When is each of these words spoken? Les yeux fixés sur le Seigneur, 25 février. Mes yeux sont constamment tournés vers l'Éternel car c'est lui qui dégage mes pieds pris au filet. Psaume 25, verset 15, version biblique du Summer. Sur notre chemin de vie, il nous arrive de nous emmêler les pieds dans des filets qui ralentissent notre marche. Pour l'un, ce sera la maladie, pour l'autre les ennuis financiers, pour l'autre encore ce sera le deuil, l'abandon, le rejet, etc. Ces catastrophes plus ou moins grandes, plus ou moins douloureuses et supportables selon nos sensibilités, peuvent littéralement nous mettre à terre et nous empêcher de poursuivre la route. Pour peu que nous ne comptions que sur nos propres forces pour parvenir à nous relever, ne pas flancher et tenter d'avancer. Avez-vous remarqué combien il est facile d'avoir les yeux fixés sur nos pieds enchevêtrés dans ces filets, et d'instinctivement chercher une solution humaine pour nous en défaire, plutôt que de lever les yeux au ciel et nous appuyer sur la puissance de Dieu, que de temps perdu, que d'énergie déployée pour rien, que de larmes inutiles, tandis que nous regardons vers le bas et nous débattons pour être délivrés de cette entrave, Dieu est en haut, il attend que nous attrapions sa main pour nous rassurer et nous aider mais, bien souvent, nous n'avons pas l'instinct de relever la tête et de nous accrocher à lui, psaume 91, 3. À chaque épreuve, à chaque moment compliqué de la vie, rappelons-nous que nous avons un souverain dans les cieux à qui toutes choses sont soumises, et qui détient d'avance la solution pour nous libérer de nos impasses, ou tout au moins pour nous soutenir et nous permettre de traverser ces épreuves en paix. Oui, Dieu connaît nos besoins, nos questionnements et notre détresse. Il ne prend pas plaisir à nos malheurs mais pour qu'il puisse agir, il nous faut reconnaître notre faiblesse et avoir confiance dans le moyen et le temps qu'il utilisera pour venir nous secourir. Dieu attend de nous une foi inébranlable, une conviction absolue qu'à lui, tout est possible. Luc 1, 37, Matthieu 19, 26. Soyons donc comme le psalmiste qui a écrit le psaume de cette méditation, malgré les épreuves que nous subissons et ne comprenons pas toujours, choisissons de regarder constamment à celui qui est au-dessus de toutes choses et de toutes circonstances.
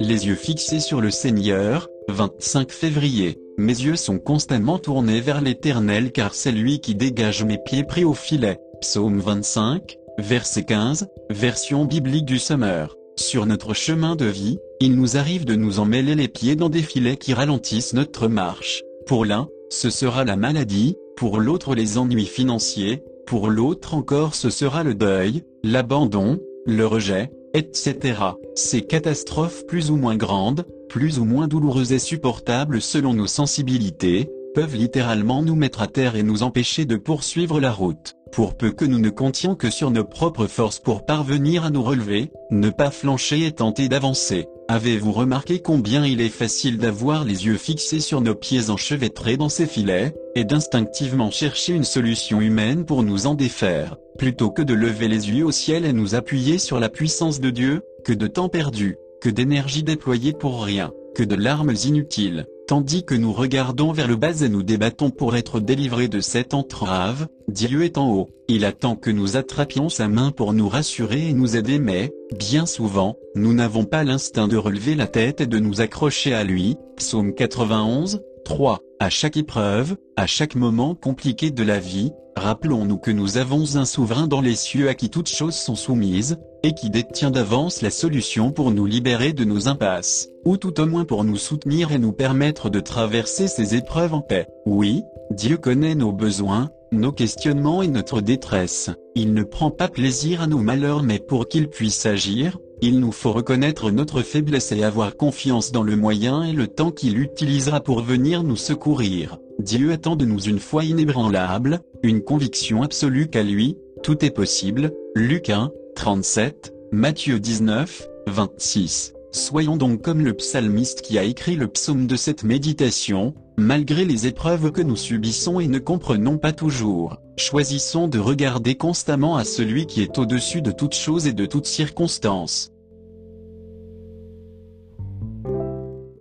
Les 0.00 0.26
yeux 0.26 0.34
fixés 0.34 0.80
sur 0.80 1.00
le 1.00 1.10
Seigneur, 1.10 1.88
25 2.08 2.70
février. 2.70 3.38
Mes 3.58 3.72
yeux 3.72 3.96
sont 3.96 4.18
constamment 4.18 4.78
tournés 4.78 5.20
vers 5.20 5.40
l'Éternel 5.40 6.12
car 6.12 6.34
c'est 6.34 6.52
lui 6.52 6.80
qui 6.80 6.94
dégage 6.94 7.44
mes 7.44 7.58
pieds 7.58 7.84
pris 7.84 8.04
au 8.04 8.14
filet. 8.14 8.60
Psaume 8.80 9.18
25, 9.18 9.96
verset 10.18 10.64
15, 10.64 11.08
version 11.30 11.84
biblique 11.84 12.26
du 12.26 12.38
Summer. 12.38 12.94
Sur 13.16 13.46
notre 13.46 13.74
chemin 13.74 14.14
de 14.16 14.26
vie, 14.26 14.58
il 14.80 14.96
nous 14.96 15.16
arrive 15.16 15.44
de 15.44 15.54
nous 15.54 15.80
emmêler 15.80 16.14
les 16.14 16.28
pieds 16.28 16.56
dans 16.56 16.68
des 16.68 16.82
filets 16.82 17.16
qui 17.16 17.34
ralentissent 17.34 17.94
notre 17.94 18.28
marche. 18.28 18.82
Pour 19.06 19.24
l'un, 19.24 19.48
ce 19.70 19.90
sera 19.90 20.24
la 20.24 20.36
maladie, 20.36 20.96
pour 21.16 21.40
l'autre 21.40 21.74
les 21.74 21.96
ennuis 21.98 22.26
financiers, 22.26 23.02
pour 23.26 23.48
l'autre 23.48 23.94
encore 23.94 24.34
ce 24.34 24.50
sera 24.50 24.84
le 24.84 24.94
deuil, 24.94 25.42
l'abandon, 25.64 26.38
le 26.64 26.86
rejet, 26.86 27.30
etc. 27.54 28.20
Ces 28.54 28.82
catastrophes 28.82 29.66
plus 29.66 29.90
ou 29.90 29.96
moins 29.96 30.16
grandes, 30.16 30.64
plus 30.88 31.18
ou 31.18 31.24
moins 31.24 31.48
douloureuses 31.48 31.92
et 31.92 31.98
supportables 31.98 32.80
selon 32.80 33.14
nos 33.14 33.26
sensibilités, 33.26 34.30
peuvent 34.54 34.76
littéralement 34.76 35.42
nous 35.42 35.56
mettre 35.56 35.82
à 35.82 35.86
terre 35.86 36.16
et 36.16 36.22
nous 36.22 36.42
empêcher 36.42 36.86
de 36.86 36.96
poursuivre 36.96 37.60
la 37.60 37.72
route. 37.72 38.14
Pour 38.32 38.56
peu 38.56 38.70
que 38.70 38.84
nous 38.84 38.98
ne 38.98 39.10
comptions 39.10 39.54
que 39.54 39.70
sur 39.70 39.90
nos 39.90 40.04
propres 40.04 40.46
forces 40.46 40.78
pour 40.78 41.04
parvenir 41.04 41.64
à 41.64 41.70
nous 41.70 41.82
relever, 41.82 42.30
ne 42.50 42.70
pas 42.70 42.90
flancher 42.90 43.44
et 43.44 43.52
tenter 43.52 43.88
d'avancer. 43.88 44.46
Avez-vous 44.68 45.12
remarqué 45.12 45.60
combien 45.60 46.04
il 46.04 46.20
est 46.20 46.28
facile 46.28 46.78
d'avoir 46.78 47.24
les 47.24 47.46
yeux 47.46 47.56
fixés 47.56 48.00
sur 48.00 48.20
nos 48.20 48.34
pieds 48.34 48.68
enchevêtrés 48.68 49.36
dans 49.36 49.48
ces 49.48 49.66
filets, 49.66 50.12
et 50.34 50.44
d'instinctivement 50.44 51.30
chercher 51.30 51.74
une 51.74 51.84
solution 51.84 52.40
humaine 52.40 52.84
pour 52.84 53.04
nous 53.04 53.28
en 53.28 53.34
défaire, 53.34 53.96
plutôt 54.18 54.50
que 54.50 54.62
de 54.62 54.74
lever 54.74 55.06
les 55.06 55.30
yeux 55.30 55.44
au 55.44 55.52
ciel 55.52 55.84
et 55.84 55.92
nous 55.92 56.16
appuyer 56.16 56.58
sur 56.58 56.80
la 56.80 56.88
puissance 56.88 57.38
de 57.40 57.50
Dieu, 57.50 57.82
que 58.04 58.12
de 58.12 58.26
temps 58.26 58.48
perdu, 58.48 58.96
que 59.20 59.30
d'énergie 59.30 59.84
déployée 59.84 60.32
pour 60.32 60.64
rien, 60.64 60.90
que 61.14 61.22
de 61.22 61.36
larmes 61.36 61.74
inutiles, 61.84 62.46
tandis 62.66 63.04
que 63.04 63.14
nous 63.14 63.32
regardons 63.32 63.92
vers 63.92 64.08
le 64.08 64.16
bas 64.16 64.42
et 64.42 64.48
nous 64.48 64.62
débattons 64.62 65.10
pour 65.10 65.36
être 65.36 65.60
délivrés 65.60 66.08
de 66.08 66.20
cette 66.20 66.54
entrave, 66.54 67.28
Dieu 67.48 67.84
est 67.84 67.96
en 67.96 68.10
haut, 68.10 68.28
il 68.48 68.64
attend 68.64 68.96
que 68.96 69.10
nous 69.10 69.36
attrapions 69.36 69.88
sa 69.88 70.08
main 70.08 70.32
pour 70.32 70.52
nous 70.52 70.68
rassurer 70.68 71.28
et 71.28 71.32
nous 71.32 71.56
aider 71.56 71.78
mais, 71.78 72.12
bien 72.38 72.66
souvent, 72.66 73.16
nous 73.34 73.54
n'avons 73.54 73.84
pas 73.84 74.04
l'instinct 74.04 74.48
de 74.48 74.56
relever 74.56 74.94
la 74.94 75.06
tête 75.06 75.40
et 75.40 75.46
de 75.46 75.58
nous 75.58 75.80
accrocher 75.80 76.34
à 76.34 76.42
lui, 76.42 76.76
psaume 76.96 77.34
91, 77.34 78.22
3. 78.46 78.78
À 79.00 79.10
chaque 79.10 79.36
épreuve, 79.36 79.96
à 80.14 80.28
chaque 80.28 80.54
moment 80.54 80.94
compliqué 80.94 81.50
de 81.50 81.64
la 81.64 81.80
vie, 81.80 82.12
rappelons-nous 82.36 82.96
que 82.96 83.10
nous 83.10 83.38
avons 83.38 83.74
un 83.74 83.84
souverain 83.84 84.28
dans 84.28 84.40
les 84.40 84.54
cieux 84.54 84.88
à 84.88 84.94
qui 84.94 85.10
toutes 85.10 85.28
choses 85.28 85.56
sont 85.56 85.74
soumises, 85.74 86.38
et 86.62 86.72
qui 86.72 86.88
détient 86.88 87.32
d'avance 87.32 87.82
la 87.82 87.90
solution 87.90 88.52
pour 88.52 88.70
nous 88.70 88.86
libérer 88.86 89.32
de 89.32 89.42
nos 89.42 89.66
impasses, 89.66 90.28
ou 90.44 90.58
tout 90.58 90.80
au 90.80 90.86
moins 90.86 91.04
pour 91.04 91.24
nous 91.24 91.36
soutenir 91.36 91.90
et 91.90 91.98
nous 91.98 92.12
permettre 92.12 92.70
de 92.70 92.78
traverser 92.78 93.48
ces 93.48 93.74
épreuves 93.74 94.14
en 94.14 94.20
paix. 94.20 94.46
Oui, 94.64 95.02
Dieu 95.32 95.56
connaît 95.56 95.96
nos 95.96 96.12
besoins, 96.12 96.70
nos 96.92 97.10
questionnements 97.10 97.82
et 97.82 97.88
notre 97.88 98.20
détresse. 98.20 98.90
Il 99.16 99.34
ne 99.34 99.42
prend 99.42 99.72
pas 99.72 99.88
plaisir 99.88 100.40
à 100.40 100.46
nos 100.46 100.60
malheurs 100.60 101.02
mais 101.02 101.18
pour 101.18 101.48
qu'il 101.48 101.68
puisse 101.68 102.06
agir, 102.06 102.58
il 102.82 103.00
nous 103.00 103.12
faut 103.12 103.32
reconnaître 103.32 103.90
notre 103.90 104.22
faiblesse 104.22 104.72
et 104.72 104.84
avoir 104.84 105.16
confiance 105.16 105.72
dans 105.72 105.82
le 105.82 105.96
moyen 105.96 106.44
et 106.44 106.52
le 106.52 106.66
temps 106.66 106.90
qu'il 106.90 107.18
utilisera 107.18 107.80
pour 107.80 108.02
venir 108.02 108.42
nous 108.42 108.56
secourir. 108.56 109.38
Dieu 109.58 109.92
attend 109.92 110.16
de 110.16 110.26
nous 110.26 110.40
une 110.40 110.58
foi 110.58 110.84
inébranlable, 110.84 111.80
une 112.02 112.22
conviction 112.22 112.82
absolue 112.82 113.28
qu'à 113.28 113.42
lui, 113.42 113.78
tout 114.02 114.24
est 114.24 114.30
possible. 114.30 114.92
Luc 115.14 115.48
1, 115.48 115.70
37, 115.94 116.74
Matthieu 116.92 117.40
19, 117.40 118.08
26. 118.26 119.14
Soyons 119.32 119.76
donc 119.76 120.02
comme 120.02 120.24
le 120.24 120.34
psalmiste 120.34 121.02
qui 121.02 121.18
a 121.18 121.24
écrit 121.24 121.56
le 121.56 121.68
psaume 121.68 122.06
de 122.06 122.16
cette 122.16 122.44
méditation, 122.44 123.34
malgré 123.56 124.04
les 124.04 124.26
épreuves 124.26 124.70
que 124.70 124.82
nous 124.82 124.96
subissons 124.96 125.60
et 125.60 125.68
ne 125.68 125.78
comprenons 125.78 126.38
pas 126.38 126.52
toujours, 126.52 127.20
choisissons 127.36 128.08
de 128.08 128.18
regarder 128.18 128.74
constamment 128.74 129.36
à 129.36 129.44
celui 129.44 129.86
qui 129.86 130.02
est 130.02 130.18
au-dessus 130.18 130.62
de 130.62 130.72
toutes 130.72 130.94
choses 130.94 131.26
et 131.26 131.32
de 131.32 131.46
toutes 131.46 131.66
circonstances. 131.66 132.70